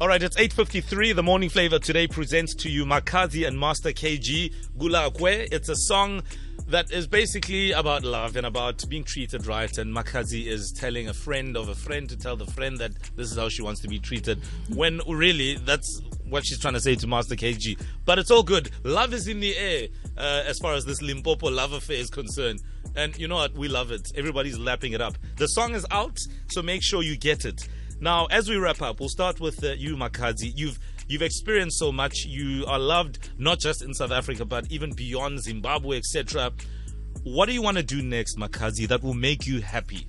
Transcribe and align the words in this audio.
All 0.00 0.06
right, 0.06 0.22
it's 0.22 0.36
8.53. 0.36 1.16
The 1.16 1.24
Morning 1.24 1.48
Flavor 1.48 1.80
today 1.80 2.06
presents 2.06 2.54
to 2.54 2.70
you 2.70 2.84
Makhadzi 2.84 3.44
and 3.48 3.58
Master 3.58 3.90
KG 3.90 4.54
Kulakwe. 4.78 5.48
It's 5.50 5.68
a 5.68 5.74
song 5.74 6.22
that 6.68 6.92
is 6.92 7.08
basically 7.08 7.72
about 7.72 8.04
love 8.04 8.36
and 8.36 8.46
about 8.46 8.88
being 8.88 9.02
treated 9.02 9.48
right. 9.48 9.76
And 9.76 9.92
Makhadzi 9.92 10.46
is 10.46 10.70
telling 10.70 11.08
a 11.08 11.12
friend 11.12 11.56
of 11.56 11.68
a 11.68 11.74
friend 11.74 12.08
to 12.10 12.16
tell 12.16 12.36
the 12.36 12.46
friend 12.46 12.78
that 12.78 12.92
this 13.16 13.32
is 13.32 13.36
how 13.36 13.48
she 13.48 13.60
wants 13.60 13.80
to 13.80 13.88
be 13.88 13.98
treated. 13.98 14.40
When 14.72 15.00
really, 15.08 15.56
that's 15.56 16.00
what 16.28 16.46
she's 16.46 16.60
trying 16.60 16.74
to 16.74 16.80
say 16.80 16.94
to 16.94 17.08
Master 17.08 17.34
KG. 17.34 17.76
But 18.04 18.20
it's 18.20 18.30
all 18.30 18.44
good. 18.44 18.70
Love 18.84 19.12
is 19.12 19.26
in 19.26 19.40
the 19.40 19.56
air 19.56 19.88
uh, 20.16 20.44
as 20.46 20.60
far 20.60 20.74
as 20.74 20.84
this 20.84 21.02
Limpopo 21.02 21.50
love 21.50 21.72
affair 21.72 21.96
is 21.96 22.08
concerned. 22.08 22.60
And 22.94 23.18
you 23.18 23.26
know 23.26 23.36
what? 23.36 23.54
We 23.54 23.66
love 23.66 23.90
it. 23.90 24.12
Everybody's 24.14 24.58
lapping 24.58 24.92
it 24.92 25.00
up. 25.00 25.18
The 25.38 25.48
song 25.48 25.74
is 25.74 25.84
out, 25.90 26.18
so 26.50 26.62
make 26.62 26.84
sure 26.84 27.02
you 27.02 27.16
get 27.16 27.44
it. 27.44 27.68
Now, 28.00 28.26
as 28.26 28.48
we 28.48 28.56
wrap 28.56 28.80
up, 28.80 29.00
we'll 29.00 29.08
start 29.08 29.40
with 29.40 29.62
uh, 29.64 29.72
you, 29.72 29.96
Makhadzi. 29.96 30.52
You've 30.56 30.78
you've 31.08 31.22
experienced 31.22 31.78
so 31.78 31.90
much. 31.90 32.24
You 32.26 32.64
are 32.66 32.78
loved 32.78 33.30
not 33.38 33.58
just 33.58 33.82
in 33.82 33.92
South 33.94 34.12
Africa, 34.12 34.44
but 34.44 34.70
even 34.70 34.92
beyond 34.92 35.40
Zimbabwe, 35.40 35.98
etc. 35.98 36.52
What 37.24 37.46
do 37.46 37.52
you 37.52 37.62
want 37.62 37.76
to 37.76 37.82
do 37.82 38.00
next, 38.02 38.38
Makhadzi, 38.38 38.86
that 38.88 39.02
will 39.02 39.14
make 39.14 39.46
you 39.46 39.60
happy? 39.60 40.06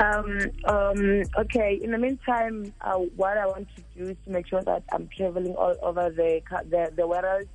Um, 0.00 0.40
um, 0.64 1.22
okay. 1.38 1.78
In 1.82 1.92
the 1.92 1.98
meantime, 1.98 2.72
uh, 2.80 2.94
what 2.94 3.36
I 3.38 3.46
want 3.46 3.68
to 3.76 3.82
do 3.96 4.10
is 4.10 4.16
to 4.24 4.30
make 4.30 4.46
sure 4.48 4.62
that 4.62 4.82
I'm 4.92 5.08
traveling 5.16 5.54
all 5.54 5.74
over 5.82 6.10
the 6.10 6.40
the, 6.68 6.92
the 6.96 7.06
world. 7.06 7.46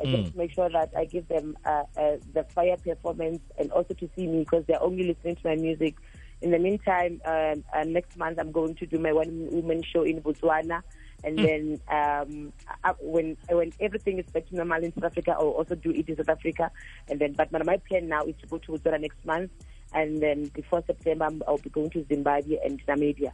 I 0.00 0.04
Mm. 0.04 0.22
just 0.22 0.36
make 0.36 0.52
sure 0.52 0.68
that 0.70 0.92
I 0.96 1.06
give 1.06 1.26
them 1.26 1.56
uh, 1.64 1.82
uh, 1.96 2.18
the 2.32 2.44
fire 2.54 2.76
performance 2.76 3.40
and 3.58 3.72
also 3.72 3.94
to 3.94 4.08
see 4.14 4.28
me 4.28 4.40
because 4.44 4.64
they're 4.66 4.80
only 4.80 5.08
listening 5.08 5.34
to 5.34 5.48
my 5.48 5.56
music. 5.56 5.96
In 6.40 6.50
the 6.52 6.58
meantime, 6.58 7.20
um, 7.24 7.64
uh, 7.74 7.84
next 7.84 8.16
month 8.16 8.38
I'm 8.38 8.52
going 8.52 8.76
to 8.76 8.86
do 8.86 8.98
my 8.98 9.12
one 9.12 9.48
woman 9.50 9.82
show 9.82 10.02
in 10.02 10.22
Botswana, 10.22 10.82
and 11.24 11.36
then 11.36 11.80
um, 11.88 12.52
uh, 12.84 12.94
when 13.00 13.36
when 13.48 13.72
everything 13.80 14.18
is 14.18 14.26
back 14.26 14.46
to 14.48 14.54
normal 14.54 14.84
in 14.84 14.92
South 14.94 15.04
Africa, 15.04 15.32
I'll 15.32 15.48
also 15.48 15.74
do 15.74 15.90
it 15.90 16.08
in 16.08 16.16
South 16.16 16.28
Africa. 16.28 16.70
And 17.08 17.18
then, 17.18 17.32
but 17.32 17.50
my, 17.50 17.62
my 17.64 17.76
plan 17.78 18.08
now 18.08 18.22
is 18.22 18.36
to 18.42 18.46
go 18.46 18.58
to 18.58 18.72
Botswana 18.72 19.00
next 19.00 19.24
month, 19.24 19.50
and 19.92 20.22
then 20.22 20.44
before 20.54 20.84
September 20.86 21.28
I'll 21.46 21.58
be 21.58 21.70
going 21.70 21.90
to 21.90 22.04
Zimbabwe 22.08 22.58
and 22.64 22.80
Namibia. 22.86 23.32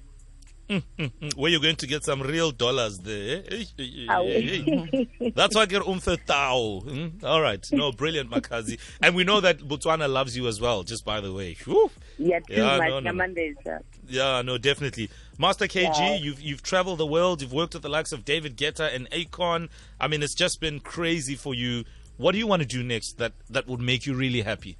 Where 1.36 1.50
you're 1.50 1.60
going 1.60 1.76
to 1.76 1.86
get 1.86 2.04
some 2.04 2.22
real 2.22 2.50
dollars 2.50 2.98
there. 2.98 3.42
eh? 3.50 3.64
Ow. 4.08 4.86
That's 5.34 5.54
why 5.54 5.62
I 5.62 5.66
get 5.66 5.82
umfetao. 5.82 6.84
Mm? 6.84 7.24
All 7.24 7.40
right. 7.42 7.64
No, 7.72 7.92
brilliant, 7.92 8.30
Makhadzi. 8.30 8.78
And 9.02 9.14
we 9.14 9.24
know 9.24 9.40
that 9.40 9.58
Botswana 9.58 10.08
loves 10.10 10.36
you 10.36 10.46
as 10.48 10.60
well, 10.60 10.82
just 10.82 11.04
by 11.04 11.20
the 11.20 11.32
way. 11.32 11.54
Whew. 11.64 11.90
yeah, 12.18 12.38
too 12.40 12.54
Yeah, 12.54 12.78
much. 12.78 12.88
no, 12.88 13.00
no, 13.00 13.10
no. 13.10 13.24
Namanda 13.24 13.50
is, 13.50 13.56
uh, 13.66 13.78
Yeah, 14.08 14.42
no, 14.42 14.56
definitely. 14.58 15.10
Master 15.38 15.66
KG, 15.66 15.98
Yeah. 15.98 16.14
you've 16.16 16.40
you've 16.40 16.62
traveled 16.62 16.98
the 16.98 17.06
world. 17.06 17.42
You've 17.42 17.52
worked 17.52 17.74
with 17.74 17.82
the 17.82 17.88
likes 17.88 18.12
of 18.12 18.24
David 18.24 18.56
Guetta 18.56 18.94
and 18.94 19.10
Akon. 19.10 19.68
I 20.00 20.08
mean, 20.08 20.22
it's 20.22 20.34
just 20.34 20.60
been 20.60 20.80
crazy 20.80 21.34
for 21.34 21.54
you. 21.54 21.84
What 22.16 22.32
do 22.32 22.38
you 22.38 22.46
want 22.46 22.62
to 22.62 22.68
do 22.68 22.82
next 22.82 23.18
that 23.18 23.32
that 23.50 23.66
would 23.66 23.80
make 23.80 24.06
you 24.06 24.14
really 24.14 24.42
happy? 24.42 24.76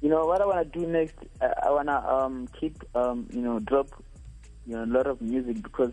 You 0.00 0.08
know 0.08 0.24
what 0.26 0.40
I 0.40 0.46
want 0.46 0.72
to 0.72 0.78
do 0.78 0.86
next? 0.86 1.14
I, 1.40 1.52
I 1.66 1.70
want 1.70 1.86
to 1.88 2.12
um, 2.12 2.48
keep, 2.58 2.76
um, 2.94 3.28
you 3.32 3.40
know, 3.40 3.60
drop, 3.60 3.88
you 4.66 4.76
know, 4.76 4.84
a 4.84 4.92
lot 4.92 5.06
of 5.06 5.20
music 5.20 5.62
because, 5.62 5.92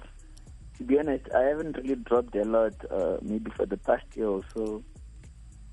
to 0.78 0.84
be 0.84 1.00
honest, 1.00 1.26
I 1.36 1.42
haven't 1.44 1.78
really 1.78 1.96
dropped 1.96 2.36
a 2.36 2.44
lot, 2.46 2.74
uh, 2.92 3.18
maybe 3.22 3.52
for 3.56 3.66
the 3.66 3.78
past 3.78 4.04
year 4.16 4.28
or 4.28 4.44
so. 4.56 4.84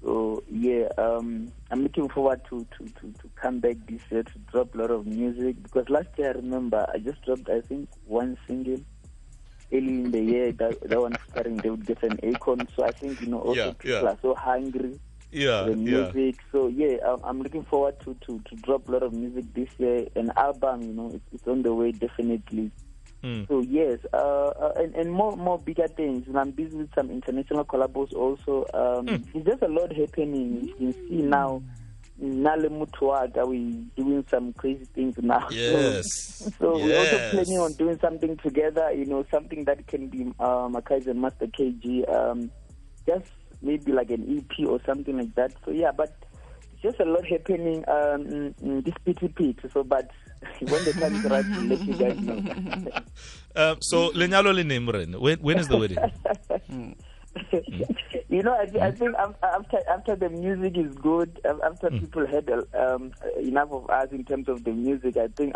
So 0.03 0.42
yeah, 0.50 0.88
um, 0.98 1.53
I'm 1.70 1.83
looking 1.83 2.08
forward 2.08 2.41
to, 2.50 2.66
to, 2.78 2.84
to, 3.00 3.12
to 3.12 3.30
come 3.41 3.61
back 3.61 3.77
this 3.88 4.00
year 4.11 4.22
to 4.22 4.38
drop 4.53 4.75
a 4.75 4.78
lot 4.78 4.91
of 4.91 5.06
music 5.06 5.62
because 5.62 5.88
last 5.88 6.08
year 6.16 6.28
I 6.28 6.33
remember 6.33 6.86
I 6.92 6.98
just 6.98 7.22
dropped 7.25 7.48
I 7.48 7.61
think 7.62 7.88
one 8.05 8.36
single 8.47 8.78
early 9.72 9.88
in 9.88 10.10
the 10.12 10.20
year 10.20 10.53
that 10.53 10.81
that 10.88 11.00
one 11.00 11.16
starring 11.31 11.56
David 11.56 11.86
Guetta 11.86 12.05
and 12.05 12.20
Akon. 12.22 12.69
So 12.77 12.84
I 12.84 12.92
think 12.92 13.20
you 13.20 13.27
know 13.27 13.41
also 13.41 13.56
Yeah, 13.56 13.72
people 13.72 14.06
yeah. 14.06 14.12
are 14.12 14.19
so 14.22 14.34
hungry 14.34 15.00
Yeah, 15.33 15.64
the 15.64 15.70
yeah. 15.77 16.12
music. 16.12 16.41
So 16.53 16.69
yeah, 16.69 16.98
I'm, 17.06 17.21
I'm 17.25 17.42
looking 17.42 17.65
forward 17.65 17.98
to, 18.04 18.15
to, 18.26 18.41
to 18.48 18.56
drop 18.56 18.88
a 18.88 18.92
lot 18.92 19.03
of 19.03 19.12
music 19.12 19.53
this 19.54 19.69
year. 19.78 20.06
An 20.15 20.31
album, 20.37 20.82
you 20.82 20.92
know, 20.92 21.10
it's, 21.15 21.25
it's 21.32 21.48
on 21.48 21.62
the 21.62 21.75
way 21.75 21.91
definitely. 21.92 22.71
Mm. 23.22 23.49
So 23.49 23.60
yes, 23.60 23.99
uh, 24.12 24.16
uh, 24.16 24.72
and, 24.77 24.94
and 24.94 25.10
more 25.10 25.37
more 25.37 25.59
bigger 25.59 25.88
things. 25.88 26.27
And 26.28 26.38
I'm 26.38 26.50
busy 26.50 26.77
with 26.77 26.91
some 26.94 27.10
international 27.10 27.65
collabos 27.65 28.12
also. 28.15 28.65
Um, 28.75 29.06
Mm. 29.06 29.32
There's 29.32 29.44
just 29.47 29.62
a 29.62 29.69
lot 29.69 29.94
happening. 29.94 30.66
You 30.66 30.75
can 30.75 30.93
see 31.09 31.22
now. 31.22 31.62
Nale 32.19 32.71
Mutuaga, 32.71 33.47
we 33.47 33.72
doing 33.94 34.25
some 34.31 34.53
crazy 34.54 34.87
things 34.94 35.16
now. 35.19 35.47
Yes. 35.50 36.50
So 36.59 36.78
we're 36.78 36.99
also 36.99 37.19
planning 37.31 37.59
on 37.59 37.75
doing 37.75 37.99
something 38.00 38.38
together, 38.38 38.91
you 38.93 39.04
know, 39.04 39.27
something 39.31 39.65
that 39.65 39.87
can 39.87 40.09
be 40.09 40.33
uh, 40.41 40.69
Makhadzi 40.69 41.09
and 41.09 41.21
Master 41.21 41.47
KG, 41.47 42.09
um, 42.10 42.50
just 43.06 43.28
maybe 43.60 43.93
like 43.93 44.09
an 44.10 44.25
EP 44.38 44.66
or 44.66 44.81
something 44.87 45.19
like 45.19 45.34
that. 45.34 45.53
So 45.66 45.72
yeah, 45.72 45.91
but 45.93 46.16
it's 46.22 46.25
just 46.86 47.00
a 47.00 47.04
lot 47.04 47.26
happening 47.26 47.84
um, 47.88 48.54
in, 48.62 48.82
this 48.82 48.94
pity 49.04 49.28
pit. 49.28 49.58
So, 49.72 49.82
but 49.82 50.10
when 50.60 50.84
the 50.84 50.92
time 50.92 51.16
is 51.16 51.24
right, 51.24 51.44
we'll 51.44 51.66
let 51.66 51.86
you 51.86 51.94
guys 51.94 52.19
know. 52.20 52.38
Uh, 53.54 53.74
so 53.80 54.10
lenyalo 54.10 54.54
le 54.54 54.62
nemren. 54.62 55.19
When 55.20 55.38
when 55.41 55.58
is 55.58 55.69
the 55.69 55.76
wedding? 55.76 55.98
you 58.28 58.42
know, 58.42 58.54
I, 58.54 58.86
I 58.86 58.91
think 58.92 59.14
after 59.16 59.78
after 59.91 60.16
the 60.16 60.30
music 60.30 60.76
is 60.76 60.94
good, 60.94 61.41
af- 61.44 61.60
after 61.64 61.91
people 61.91 62.26
had 62.26 62.48
um, 62.74 63.12
enough 63.41 63.72
of 63.72 63.91
us 63.91 64.08
in 64.12 64.24
terms 64.24 64.48
of 64.48 64.64
the 64.64 64.72
music, 64.72 65.16
I 65.16 65.28
think 65.28 65.54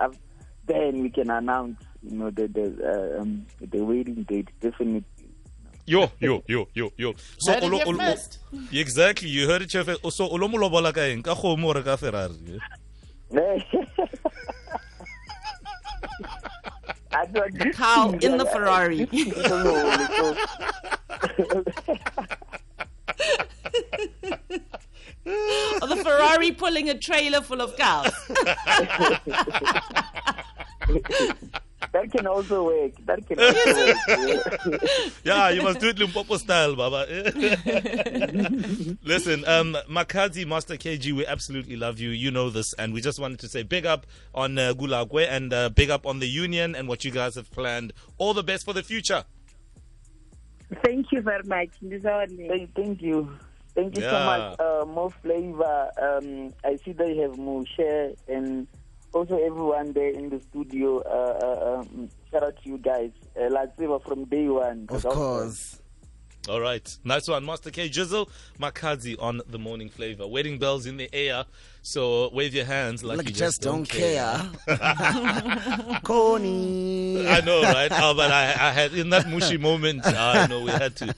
then 0.66 1.02
we 1.02 1.10
can 1.10 1.30
announce, 1.30 1.78
you 2.02 2.16
know, 2.18 2.30
the 2.30 2.48
the 2.48 2.66
uh, 2.82 3.22
um, 3.22 3.47
the 3.60 3.84
wedding 3.84 4.24
date 4.24 4.48
definitely. 4.60 5.04
Yo, 5.91 6.06
yo, 6.21 6.45
yo, 6.47 6.69
yo, 6.73 6.93
yo. 6.97 7.15
So 7.39 7.53
Heard 7.53 7.65
it 7.65 7.67
olo- 7.67 7.83
olo- 7.84 8.15
exactly, 8.71 9.28
you 9.28 9.49
heard 9.49 9.62
it, 9.62 9.71
chef. 9.73 9.87
So 10.11 10.28
olomo 10.28 10.55
lobola 10.62 10.93
ka 10.95 11.01
eng? 11.01 11.21
Ka 11.23 11.34
kgomo 11.34 11.65
or 11.75 11.83
ka 11.83 11.97
Ferrari? 11.97 12.61
Eh? 13.34 13.61
I 17.12 17.27
thought 17.27 17.51
Cow 17.75 18.11
in 18.12 18.37
the 18.39 18.47
I- 18.47 18.49
I- 18.49 18.53
Ferrari. 18.53 19.05
this 19.05 19.11
thing, 19.11 19.33
I 19.34 19.49
don't 19.49 19.65
know, 19.65 20.06
so- 20.17 20.37
Or 25.83 25.89
the 25.89 25.97
Ferrari 26.05 26.53
pulling 26.53 26.89
a 26.89 26.95
trailer 26.99 27.41
full 27.41 27.61
of 27.61 27.77
cows. 27.77 28.12
that 31.93 32.11
can 32.12 32.27
also 32.27 32.65
work. 32.67 32.93
That 33.06 33.27
can 33.27 33.41
also 34.62 34.71
work. 34.71 34.83
Yeah, 35.25 35.51
you 35.51 35.62
must 35.62 35.81
do 35.81 35.89
it 35.89 35.99
Limpopo 35.99 36.37
style, 36.37 36.77
Baba. 36.77 37.06
Listen, 39.03 39.45
um, 39.47 39.77
Makhadzi, 39.89 40.47
Master 40.47 40.77
KG, 40.77 41.12
we 41.12 41.27
absolutely 41.27 41.77
love 41.77 41.99
you. 41.99 42.11
You 42.11 42.31
know 42.31 42.51
this, 42.51 42.73
and 42.75 42.93
we 42.93 43.01
just 43.01 43.19
wanted 43.19 43.41
to 43.41 43.49
say 43.49 43.62
big 43.62 43.87
up 43.87 44.06
on 44.34 44.59
uh, 44.59 44.75
Kulakwe 44.75 45.27
and 45.28 45.53
uh, 45.53 45.69
big 45.71 45.91
up 45.91 46.06
on 46.06 46.19
the 46.21 46.28
union 46.28 46.75
and 46.75 46.89
what 46.89 47.05
you 47.05 47.11
guys 47.11 47.34
have 47.34 47.51
planned. 47.51 47.93
All 48.19 48.34
the 48.34 48.43
best 48.45 48.65
for 48.65 48.72
the 48.72 48.83
future. 48.83 49.25
Thank 50.84 51.11
you 51.12 51.21
very 51.21 51.43
much. 51.45 51.71
Thank, 51.81 52.75
thank 52.75 53.03
you. 53.03 53.37
Thank 53.75 53.97
you 53.97 54.03
Yeah. 54.03 54.11
so 54.11 54.25
much. 54.25 54.61
Uh, 54.61 54.84
more 54.87 55.11
flavor. 55.11 55.91
Um, 56.01 56.53
I 56.65 56.77
see 56.77 56.93
that 56.93 57.09
you 57.09 57.22
have 57.22 57.39
more 57.39 57.65
share 57.67 58.12
and 58.28 58.67
also 59.12 59.37
everyone 59.37 59.93
there 59.93 60.10
in 60.10 60.28
the 60.31 60.41
studio. 60.41 60.98
Uh, 61.00 61.38
uh, 61.44 61.81
um, 61.81 62.09
shout 62.31 62.43
out 62.43 62.62
to 62.62 62.69
you 62.69 62.78
guys. 62.78 63.10
Uh, 63.37 63.48
Latsiva 63.48 64.03
from 64.04 64.25
day 64.25 64.48
one. 64.48 64.87
Of 64.91 65.04
course. 65.04 65.81
All 66.48 66.60
right, 66.60 66.97
nice 67.04 67.28
one, 67.28 67.44
Master 67.44 67.71
K 67.71 67.91
Jizzle, 67.91 68.26
Makhadzi 68.59 69.15
on 69.21 69.43
the 69.47 69.59
morning 69.59 69.91
flavor. 69.91 70.26
Wedding 70.26 70.59
bells 70.59 70.87
in 70.87 70.97
the 70.97 71.09
air, 71.15 71.44
so 71.82 72.31
wave 72.32 72.54
your 72.54 72.65
hands 72.65 73.04
like, 73.04 73.19
Like 73.19 73.28
you 73.28 73.34
just 73.34 73.60
don't 73.60 73.87
care. 73.87 74.41
Connie. 76.03 77.28
I 77.28 77.42
know, 77.42 77.60
right? 77.62 77.92
Oh, 77.92 78.15
but 78.15 78.31
I, 78.31 78.44
I 78.53 78.72
had 78.72 78.95
in 78.95 79.10
that 79.10 79.28
mushy 79.28 79.59
moment. 79.59 80.07
I 80.07 80.47
know 80.47 80.62
we 80.62 80.71
had 80.71 80.97
to. 80.97 81.15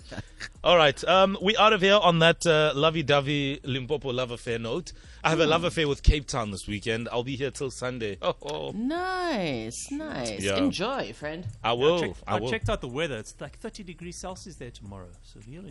All 0.65 0.77
right, 0.77 1.03
um, 1.05 1.37
we 1.43 1.57
out 1.57 1.73
of 1.73 1.81
here 1.81 1.99
on 2.01 2.21
that 2.21 2.47
uh, 2.47 2.73
lovey-dovey 2.75 3.61
Limpopo 3.65 4.11
love 4.13 4.31
affair 4.31 4.59
note. 4.59 4.93
I 5.25 5.31
have 5.31 5.41
a 5.41 5.47
love 5.47 5.65
affair 5.65 5.87
with 5.87 6.03
Cape 6.03 6.27
Town 6.27 6.51
this 6.51 6.67
weekend. 6.67 7.09
I'll 7.13 7.23
be 7.23 7.37
here 7.37 7.51
till 7.51 7.71
Sunday. 7.71 8.19
Oh, 8.23 8.35
oh. 8.43 8.71
nice, 8.73 9.91
nice. 9.91 10.41
Yeah. 10.41 10.57
Enjoy, 10.57 11.13
friend. 11.13 11.47
I 11.63 11.73
will. 11.75 11.97
I, 11.97 12.01
checked, 12.01 12.23
I 12.27 12.37
I 12.37 12.41
will. 12.41 12.51
checked 12.51 12.69
out 12.69 12.81
the 12.81 12.89
weather. 12.89 13.19
It's 13.19 13.35
like 13.41 13.59
30 13.59 13.85
degrees 13.85 14.17
Celsius 14.17 14.57
there 14.57 14.71
tomorrow. 14.71 15.09
So 15.23 15.41
you'll 15.47 15.67